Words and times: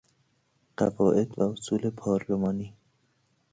قواعد 0.77 1.39
و 1.39 1.43
اصول 1.43 1.89
پارلمانی 1.89 2.73